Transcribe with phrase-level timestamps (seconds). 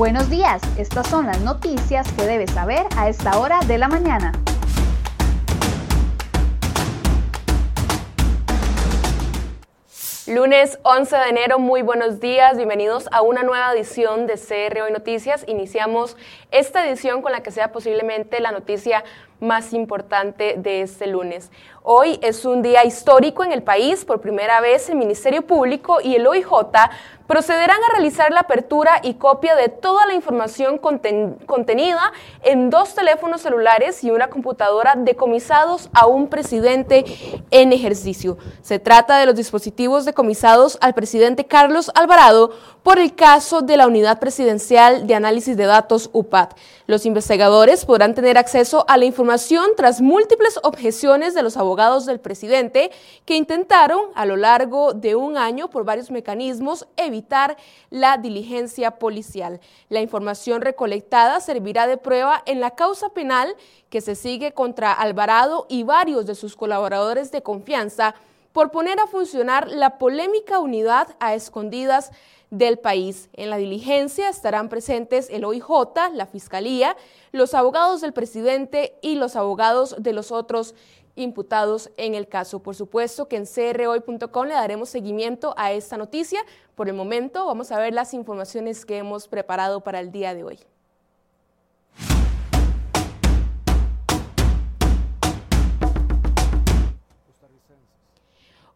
[0.00, 4.32] Buenos días, estas son las noticias que debes saber a esta hora de la mañana.
[10.26, 15.44] Lunes 11 de enero, muy buenos días, bienvenidos a una nueva edición de CR Noticias.
[15.46, 16.16] Iniciamos
[16.50, 19.04] esta edición con la que sea posiblemente la noticia
[19.40, 21.50] más importante de este lunes.
[21.82, 24.04] Hoy es un día histórico en el país.
[24.04, 26.46] Por primera vez, el Ministerio Público y el OIJ
[27.26, 33.40] procederán a realizar la apertura y copia de toda la información contenida en dos teléfonos
[33.40, 37.04] celulares y una computadora decomisados a un presidente
[37.50, 38.36] en ejercicio.
[38.60, 42.50] Se trata de los dispositivos decomisados al presidente Carlos Alvarado
[42.82, 46.50] por el caso de la Unidad Presidencial de Análisis de Datos UPAD.
[46.86, 49.29] Los investigadores podrán tener acceso a la información
[49.76, 52.90] tras múltiples objeciones de los abogados del presidente
[53.24, 57.56] que intentaron a lo largo de un año por varios mecanismos evitar
[57.90, 59.60] la diligencia policial.
[59.88, 63.54] La información recolectada servirá de prueba en la causa penal
[63.88, 68.16] que se sigue contra Alvarado y varios de sus colaboradores de confianza
[68.52, 72.10] por poner a funcionar la polémica unidad a escondidas
[72.50, 73.30] del país.
[73.32, 75.68] En la diligencia estarán presentes el OIJ,
[76.14, 76.96] la Fiscalía,
[77.32, 80.74] los abogados del presidente y los abogados de los otros
[81.16, 82.60] imputados en el caso.
[82.60, 86.40] Por supuesto que en crhoy.com le daremos seguimiento a esta noticia.
[86.74, 90.44] Por el momento vamos a ver las informaciones que hemos preparado para el día de
[90.44, 90.58] hoy.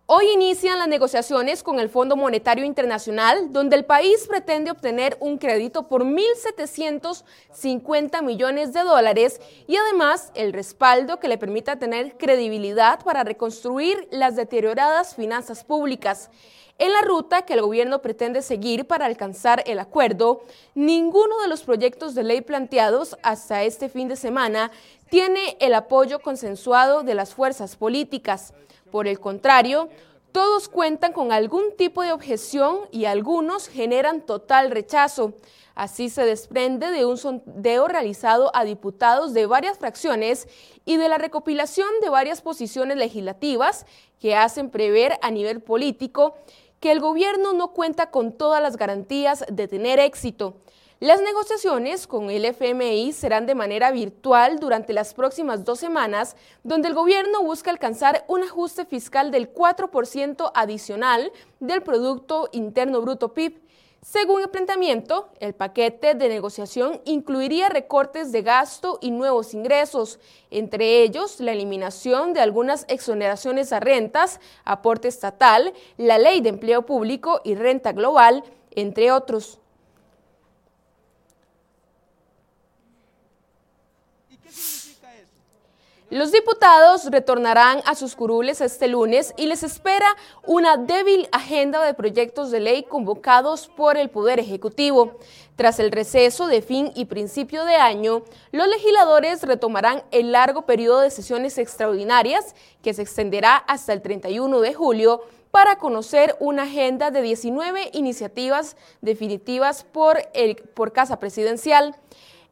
[0.07, 5.39] Hoy inician las negociaciones con el Fondo Monetario Internacional, donde el país pretende obtener un
[5.39, 13.03] crédito por 1.750 millones de dólares y además el respaldo que le permita tener credibilidad
[13.03, 16.29] para reconstruir las deterioradas finanzas públicas.
[16.77, 21.63] En la ruta que el gobierno pretende seguir para alcanzar el acuerdo, ninguno de los
[21.63, 24.71] proyectos de ley planteados hasta este fin de semana
[25.09, 28.53] tiene el apoyo consensuado de las fuerzas políticas.
[28.95, 29.89] Por el contrario,
[30.31, 35.35] todos cuentan con algún tipo de objeción y algunos generan total rechazo.
[35.75, 40.47] Así se desprende de un sondeo realizado a diputados de varias fracciones
[40.85, 43.85] y de la recopilación de varias posiciones legislativas
[44.21, 46.37] que hacen prever a nivel político
[46.79, 50.55] que el gobierno no cuenta con todas las garantías de tener éxito.
[51.01, 56.87] Las negociaciones con el FMI serán de manera virtual durante las próximas dos semanas, donde
[56.87, 63.61] el gobierno busca alcanzar un ajuste fiscal del 4% adicional del Producto Interno Bruto PIB.
[64.03, 71.03] Según el planteamiento, el paquete de negociación incluiría recortes de gasto y nuevos ingresos, entre
[71.03, 77.41] ellos la eliminación de algunas exoneraciones a rentas, aporte estatal, la ley de empleo público
[77.43, 79.59] y renta global, entre otros.
[86.15, 90.07] Los diputados retornarán a sus curules este lunes y les espera
[90.47, 95.19] una débil agenda de proyectos de ley convocados por el Poder Ejecutivo.
[95.57, 101.01] Tras el receso de fin y principio de año, los legisladores retomarán el largo periodo
[101.01, 107.11] de sesiones extraordinarias que se extenderá hasta el 31 de julio para conocer una agenda
[107.11, 111.97] de 19 iniciativas definitivas por, el, por Casa Presidencial.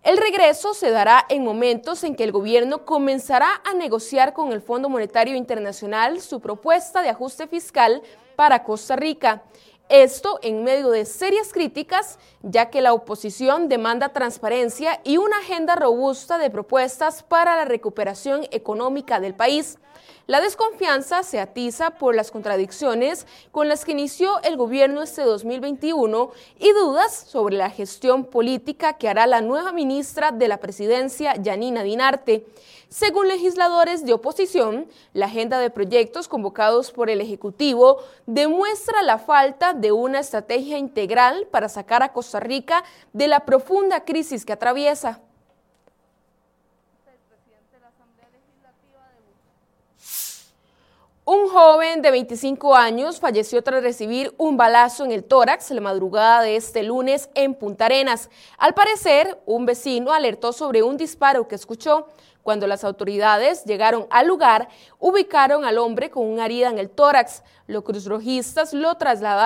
[0.03, 4.61] El regreso se dará en momentos en que el gobierno comenzará a negociar con el
[4.61, 8.03] Fondo Monetario Internacional su propuesta de ajuste fiscal
[8.35, 9.45] para Costa Rica.
[9.89, 15.77] Esto en medio de serias críticas, ya que la oposición demanda transparencia y una agenda
[15.77, 19.79] robusta de propuestas para la recuperación económica del país.
[20.29, 26.31] La desconfianza se atiza por las contradicciones con las que inició el gobierno este 2021
[26.61, 31.83] y dudas sobre la gestión política que hará la nueva ministra de la presidencia, Yanina
[31.83, 32.47] Dinarte.
[32.89, 39.73] Según legisladores de oposición, la agenda de proyectos convocados por el Ejecutivo demuestra la falta
[39.73, 45.21] de una estrategia integral para sacar a Costa Rica de la profunda crisis que atraviesa.
[51.25, 56.43] Un joven de 25 años falleció tras recibir un balazo en el tórax la madrugada
[56.43, 58.29] de este lunes en Punta Arenas.
[58.59, 62.09] Al parecer, un vecino alertó sobre un disparo que escuchó.
[62.43, 67.45] Cuando las autoridades llegaron al lugar, ubicaron al hombre con una herida en el tórax.
[67.69, 68.97] Los cruzrojistas lo,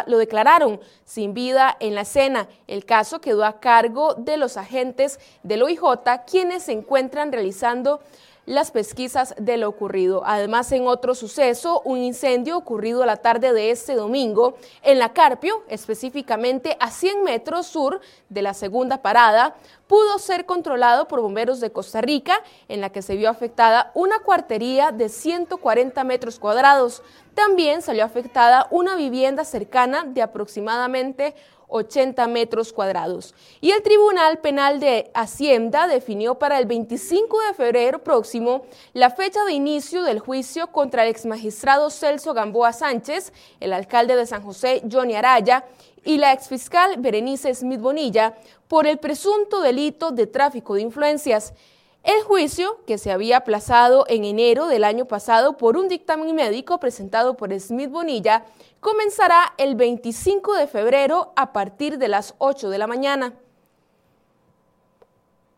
[0.06, 2.48] lo declararon sin vida en la escena.
[2.66, 5.82] El caso quedó a cargo de los agentes del OIJ,
[6.26, 8.00] quienes se encuentran realizando
[8.46, 10.22] las pesquisas de lo ocurrido.
[10.24, 15.64] Además, en otro suceso, un incendio ocurrido la tarde de este domingo en la Carpio,
[15.68, 19.56] específicamente a 100 metros sur de la segunda parada,
[19.88, 24.20] pudo ser controlado por bomberos de Costa Rica, en la que se vio afectada una
[24.20, 27.02] cuartería de 140 metros cuadrados.
[27.34, 31.34] También salió afectada una vivienda cercana de aproximadamente
[31.68, 33.34] 80 metros cuadrados.
[33.60, 39.44] Y el Tribunal Penal de Hacienda definió para el 25 de febrero próximo la fecha
[39.44, 44.82] de inicio del juicio contra el exmagistrado Celso Gamboa Sánchez, el alcalde de San José
[44.90, 45.64] Johnny Araya
[46.04, 48.34] y la exfiscal Berenice Smith Bonilla
[48.68, 51.52] por el presunto delito de tráfico de influencias.
[52.06, 56.78] El juicio, que se había aplazado en enero del año pasado por un dictamen médico
[56.78, 58.44] presentado por Smith Bonilla,
[58.78, 63.32] comenzará el 25 de febrero a partir de las 8 de la mañana.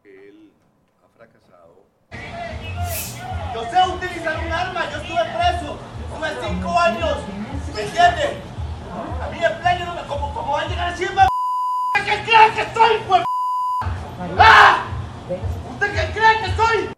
[0.04, 0.50] Él
[1.04, 1.84] ha fracasado.
[3.52, 7.16] Yo sé utilizar un arma, yo estuve preso, estuve cinco años,
[7.74, 8.40] ¿me entiende?
[9.22, 11.28] A mí el playa no me, como, como va a llegar encima,
[12.06, 13.22] ¿qué cree que soy, pues?
[14.38, 14.86] ¡Ah!
[15.80, 16.88] ¿Usted qué cree que soy?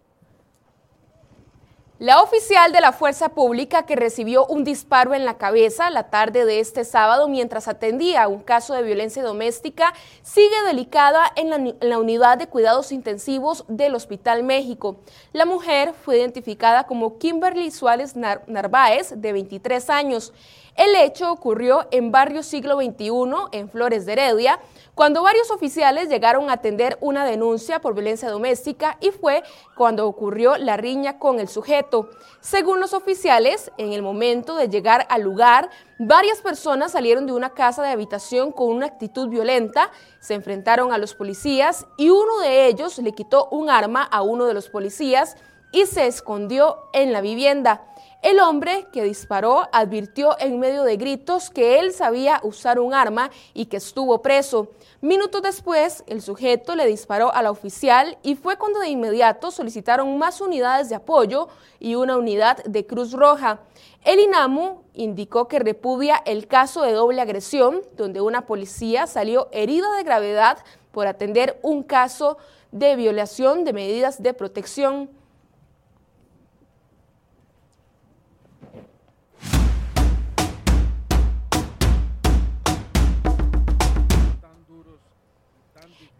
[2.01, 6.47] La oficial de la Fuerza Pública que recibió un disparo en la cabeza la tarde
[6.47, 9.93] de este sábado mientras atendía un caso de violencia doméstica
[10.23, 14.97] sigue delicada en la, en la, unidad de cuidados intensivos del Hospital México.
[15.35, 20.33] La mujer fue identificada como Kimberly Suárez Nar Narváez, de 23 años.
[20.77, 23.11] El hecho ocurrió en barrio siglo XXI,
[23.53, 24.61] en Flores de Heredia,
[24.95, 29.43] cuando varios oficiales llegaron a atender una denuncia por violencia doméstica y fue
[29.77, 32.11] cuando ocurrió la riña con el sujeto.
[32.41, 37.51] Según los oficiales, en el momento de llegar al lugar, varias personas salieron de una
[37.51, 39.91] casa de habitación con una actitud violenta,
[40.21, 44.47] se enfrentaron a los policías y uno de ellos le quitó un arma a uno
[44.47, 45.37] de los policías
[45.73, 47.90] y se escondió en la vivienda.
[48.23, 53.31] El hombre que disparó advirtió en medio de gritos que él sabía usar un arma
[53.55, 54.73] y que estuvo preso.
[55.01, 60.19] Minutos después, el sujeto le disparó a la oficial y fue cuando de inmediato solicitaron
[60.19, 63.61] más unidades de apoyo y una unidad de Cruz Roja.
[64.05, 69.97] El INAMU indicó que repudia el caso de doble agresión, donde una policía salió herida
[69.97, 70.59] de gravedad
[70.93, 72.37] por atender un caso
[72.71, 75.20] de violación de medidas de protección.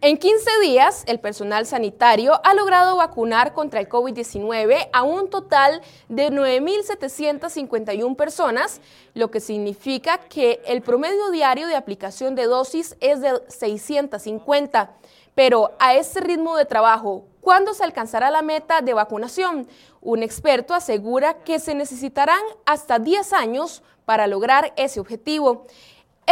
[0.03, 5.83] En 15 días, el personal sanitario ha logrado vacunar contra el COVID-19 a un total
[6.09, 8.81] de 9.751 personas,
[9.13, 14.89] lo que significa que el promedio diario de aplicación de dosis es de 650.
[15.35, 19.67] Pero a este ritmo de trabajo, ¿cuándo se alcanzará la meta de vacunación?
[20.01, 25.67] Un experto asegura que se necesitarán hasta 10 años para lograr ese objetivo.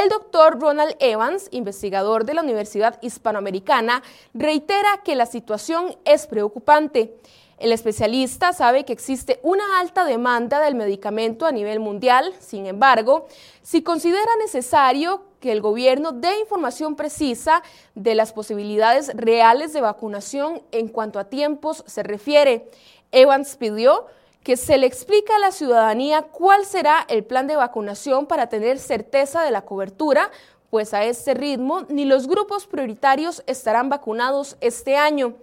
[0.02, 4.02] El doctor Ronald Evans, investigador de la Universidad Hispanoamericana,
[4.34, 7.18] reitera que la situación es preocupante.
[7.58, 13.28] El especialista sabe que existe una alta demanda del medicamento a nivel mundial, sin embargo,
[13.62, 17.62] si considera necesario que el gobierno dé información precisa
[17.94, 22.72] de las posibilidades reales de vacunación en cuanto a tiempos se refiere.
[23.12, 24.06] Evans pidió
[24.44, 28.80] que se le explique a la ciudadanía cuál será el plan de vacunación para tener
[28.80, 30.32] certeza de la cobertura,
[30.70, 35.36] pues a este ritmo ni los grupos prioritarios estarán vacunados este año.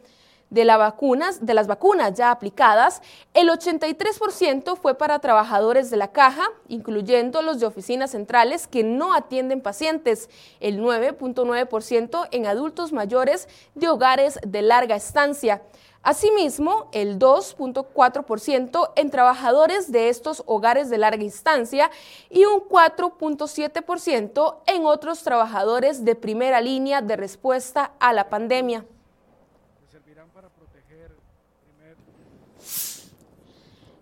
[0.49, 3.03] De, de las vacunas ya aplicadas,
[3.35, 9.12] el 83% fue para trabajadores de la caja, incluyendo los de oficinas centrales que no
[9.12, 15.62] atienden pacientes, el 9.9% en adultos mayores de hogares de larga estancia.
[16.07, 21.91] Asimismo, el 2.4% en trabajadores de estos hogares de larga instancia
[22.31, 28.85] y un 4.7% en otros trabajadores de primera línea de respuesta a la pandemia.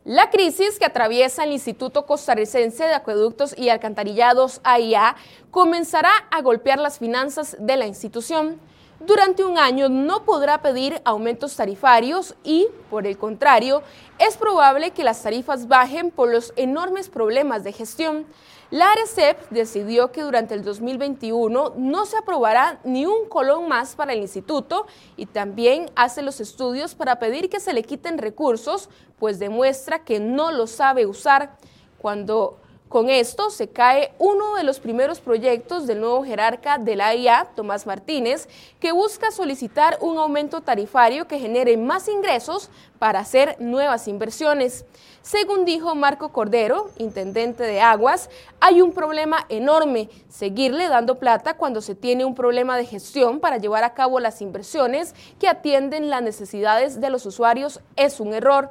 [0.05, 5.17] La crisis que atraviesa el Instituto Costarricense de Acueductos y Alcantarillados AIA
[5.51, 8.61] comenzará a golpear las finanzas de la institución
[9.07, 13.83] durante un año no podrá pedir aumentos tarifarios y, por el contrario,
[14.19, 18.27] es probable que las tarifas bajen por los enormes problemas de gestión.
[18.71, 24.15] La ARECEP decidió que durante el 2021 no se aprobará ni un colón más para
[24.15, 29.39] el instituto y también hace los estudios para pedir que se le quiten recursos, pues
[29.39, 31.57] demuestra que no lo sabe usar.
[31.99, 32.59] Cuando
[32.95, 37.49] Con esto se cae uno de los primeros proyectos del nuevo jerarca de la IA,
[37.57, 38.49] Tomás Martínez,
[38.79, 42.71] que busca solicitar un aumento tarifario que genere más ingresos
[43.01, 44.85] para hacer nuevas inversiones.
[45.23, 51.81] Según dijo Marco Cordero, intendente de Aguas, hay un problema enorme, seguirle dando plata cuando
[51.81, 56.23] se tiene un problema de gestión para llevar a cabo las inversiones que atienden las
[56.23, 58.71] necesidades de los usuarios es un error.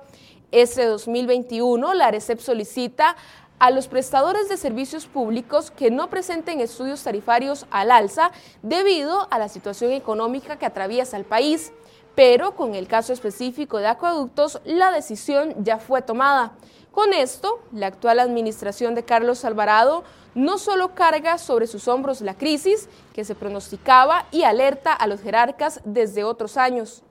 [0.54, 3.16] Este 2021, la ARECEP solicita
[3.60, 8.32] a los prestadores de servicios públicos que no presenten estudios tarifarios al alza
[8.62, 11.72] debido a la situación económica que atraviesa el país.
[12.16, 16.54] Pero con el caso específico de acueductos, la decisión ya fue tomada.
[16.92, 20.04] Con esto, la actual administración de Carlos Alvarado
[20.36, 25.22] no solo carga sobre sus hombros la crisis que se pronosticaba y alerta a los
[25.22, 27.04] jerarcas desde otros años.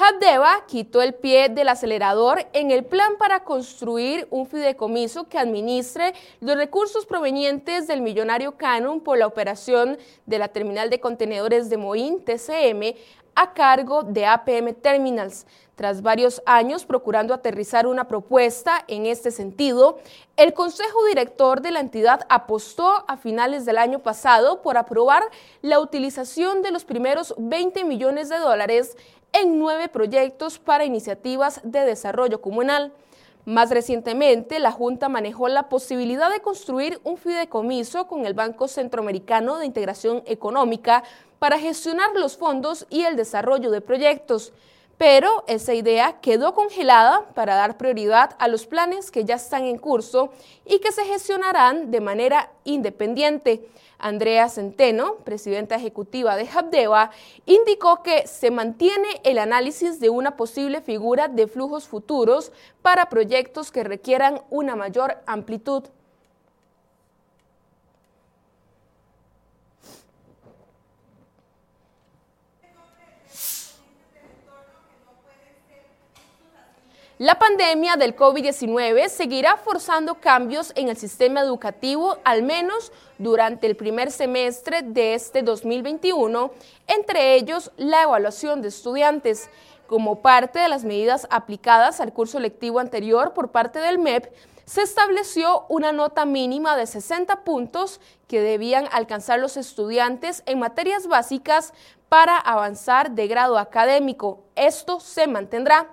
[0.00, 6.14] Habdeba quitó el pie del acelerador en el plan para construir un fideicomiso que administre
[6.38, 11.78] los recursos provenientes del millonario Canon por la operación de la terminal de contenedores de
[11.78, 12.94] Moín, TCM,
[13.34, 15.46] a cargo de APM Terminals.
[15.76, 19.98] Tras varios años procurando aterrizar una propuesta en este sentido,
[20.36, 25.22] el Consejo Director de la entidad apostó a finales del año pasado por aprobar
[25.62, 28.96] la utilización de los primeros 20 millones de dólares
[29.32, 32.92] en nueve proyectos para iniciativas de desarrollo comunal.
[33.44, 39.56] Más recientemente, la Junta manejó la posibilidad de construir un fideicomiso con el Banco Centroamericano
[39.56, 41.02] de Integración Económica
[41.38, 44.52] para gestionar los fondos y el desarrollo de proyectos.
[44.98, 49.78] Pero esa idea quedó congelada para dar prioridad a los planes que ya están en
[49.78, 50.30] curso
[50.66, 53.66] y que se gestionarán de manera independiente.
[53.98, 57.10] Andrea Centeno, presidenta ejecutiva de Habdeba,
[57.46, 62.52] indicó que se mantiene el análisis de una posible figura de flujos futuros
[62.82, 65.84] para proyectos que requieran una mayor amplitud.
[77.18, 83.74] La pandemia del COVID-19 seguirá forzando cambios en el sistema educativo, al menos durante el
[83.74, 86.52] primer semestre de este 2021,
[86.86, 89.50] entre ellos la evaluación de estudiantes.
[89.88, 94.32] Como parte de las medidas aplicadas al curso lectivo anterior por parte del MEP,
[94.64, 101.08] se estableció una nota mínima de 60 puntos que debían alcanzar los estudiantes en materias
[101.08, 101.72] básicas
[102.08, 104.44] para avanzar de grado académico.
[104.54, 105.88] Esto se mantendrá.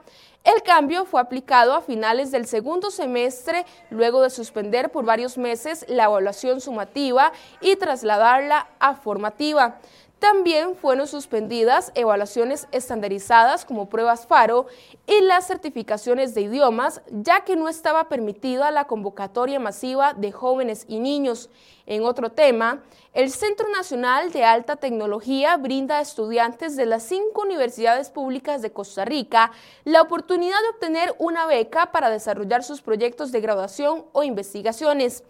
[0.46, 5.84] El cambio fue aplicado a finales del segundo semestre, luego de suspender por varios meses
[5.90, 9.80] la evaluación sumativa y trasladarla a formativa.
[10.26, 14.66] También fueron suspendidas evaluaciones estandarizadas como pruebas FARO
[15.06, 20.86] y las certificaciones de idiomas, ya que no estaba permitida la convocatoria masiva de jóvenes
[20.88, 21.52] y niños.
[21.86, 22.82] En otro tema,
[23.14, 28.72] el Centro Nacional de Alta Tecnología brinda a estudiantes de las cinco universidades públicas de
[28.72, 29.52] Costa Rica
[29.84, 35.24] la oportunidad de obtener una beca para desarrollar sus proyectos de graduación o investigaciones.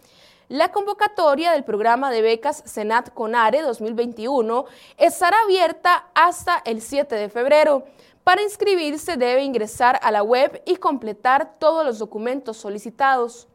[0.48, 4.64] La convocatoria del programa de becas Senat Conare 2021
[4.96, 7.82] estará abierta hasta el 7 de febrero.
[8.22, 13.48] Para inscribirse debe ingresar a la web y completar todos los documentos solicitados.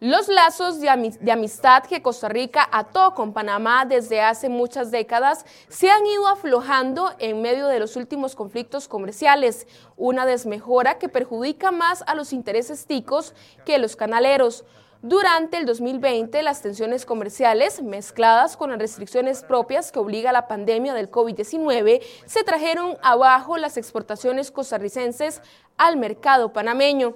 [0.00, 5.90] Los lazos de, amistad que Costa Rica ató con Panamá desde hace muchas décadas se
[5.90, 12.04] han ido aflojando en medio de los últimos conflictos comerciales, una desmejora que perjudica más
[12.06, 13.32] a los intereses ticos
[13.64, 14.66] que los canaleros.
[15.00, 20.92] Durante el 2020, las tensiones comerciales, mezcladas con las restricciones propias que obliga la pandemia
[20.92, 25.40] del COVID-19, se trajeron abajo las exportaciones costarricenses
[25.78, 27.14] al mercado panameño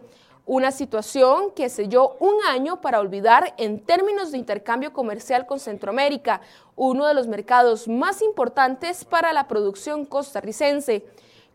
[0.50, 6.40] una situación que selló un año para olvidar en términos de intercambio comercial con Centroamérica,
[6.74, 11.04] uno de los mercados más importantes para la producción costarricense.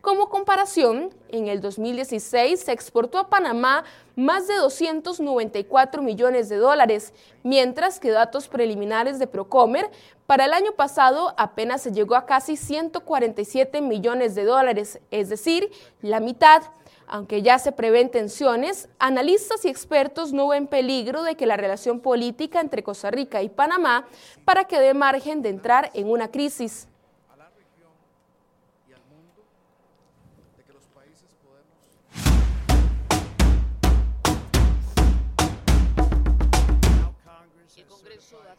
[0.00, 3.84] Como comparación, en el 2016 se exportó a Panamá
[4.14, 7.12] más de 294 millones de dólares,
[7.42, 9.90] mientras que datos preliminares de Procomer
[10.26, 15.70] para el año pasado apenas se llegó a casi 147 millones de dólares, es decir,
[16.00, 16.62] la mitad.
[17.06, 22.00] Aunque ya se prevén tensiones, analistas y expertos no ven peligro de que la relación
[22.00, 24.06] política entre Costa Rica y Panamá
[24.44, 26.88] para que dé margen de entrar en una crisis.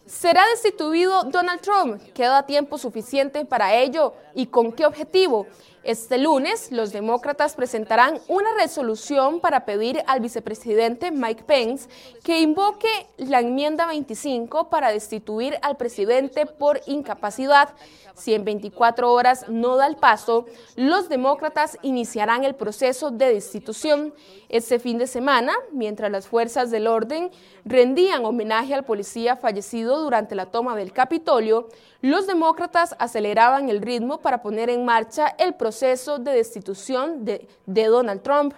[0.05, 2.01] ¿Será destituido Donald Trump?
[2.13, 4.13] ¿Queda tiempo suficiente para ello?
[4.33, 5.47] ¿Y con qué objetivo?
[5.83, 11.87] Este lunes, los demócratas presentarán una resolución para pedir al vicepresidente Mike Pence
[12.23, 17.69] que invoque la enmienda 25 para destituir al presidente por incapacidad.
[18.15, 20.45] Si en 24 horas no da el paso,
[20.75, 24.13] los demócratas iniciarán el proceso de destitución.
[24.49, 27.31] Este fin de semana, mientras las fuerzas del orden
[27.63, 31.69] rendían homenaje al policía fallecido durante la toma del Capitolio,
[32.01, 38.21] los demócratas aceleraban el ritmo para poner en marcha el proceso de destitución de, Donald
[38.21, 38.53] Trump.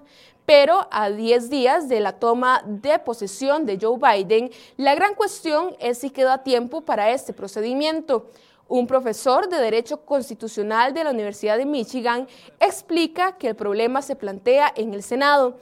[0.46, 5.76] Pero a 10 días de la toma de posesión de Joe Biden, la gran cuestión
[5.80, 8.32] es si queda tiempo para este procedimiento.
[8.68, 12.28] Un profesor de Derecho Constitucional de la Universidad de Michigan
[12.60, 15.58] explica que el problema se plantea en el Senado.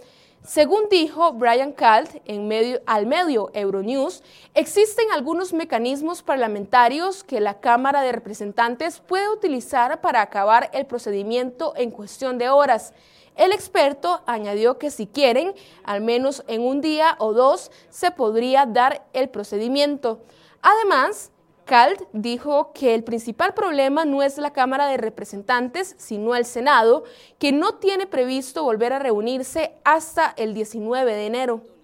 [0.48, 4.24] Según dijo Brian Kalt en medio, al medio Euronews,
[4.54, 11.74] existen algunos mecanismos parlamentarios que la Cámara de Representantes puede utilizar para acabar el procedimiento
[11.76, 12.94] en cuestión de horas.
[13.36, 18.66] El experto añadió que si quieren, al menos en un día o dos, se podría
[18.66, 20.22] dar el procedimiento.
[20.62, 21.30] Además,
[21.68, 27.04] Kalt dijo que el principal problema no es la Cámara de Representantes, sino el Senado,
[27.38, 31.77] que no tiene previsto volver a reunirse hasta el 19 de enero.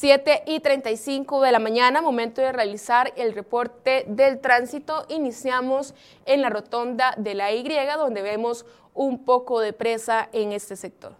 [0.00, 5.04] 7 y 35 de la mañana, momento de realizar el reporte del tránsito.
[5.10, 8.64] Iniciamos en la rotonda de la Y, donde vemos
[8.94, 11.12] un poco de presa en este sector.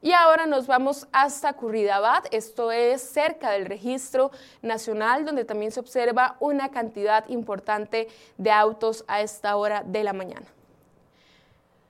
[0.00, 4.30] Y ahora nos vamos hasta Curridabad, esto es cerca del registro
[4.62, 8.06] nacional, donde también se observa una cantidad importante
[8.38, 10.55] de autos a esta hora de la mañana.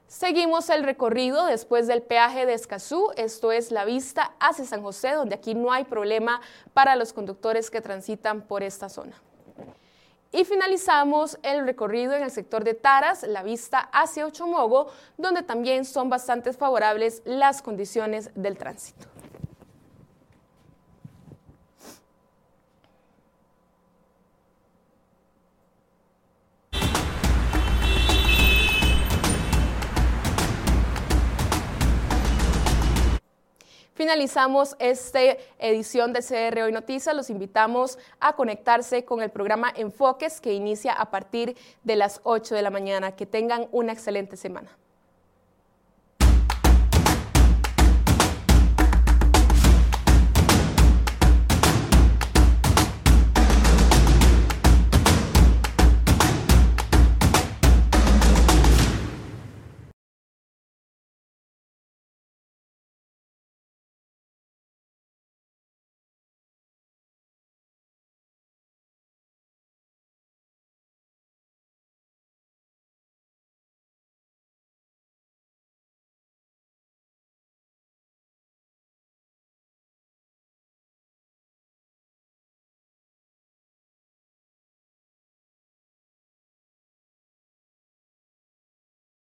[0.08, 5.12] Seguimos el recorrido después del peaje de Escazú, esto es la vista hacia San José,
[5.12, 6.40] donde aquí no hay problema
[6.74, 9.20] para los conductores que transitan por esta zona.
[10.30, 15.84] Y finalizamos el recorrido en el sector de Taras, la vista hacia Ochomogo, donde también
[15.84, 19.08] son bastante favorables las condiciones del tránsito.
[34.06, 35.18] Finalizamos esta
[35.58, 37.12] edición de CR Hoy Noticias.
[37.16, 42.54] Los invitamos a conectarse con el programa Enfoques que inicia a partir de las 8
[42.54, 43.16] de la mañana.
[43.16, 44.70] Que tengan una excelente semana.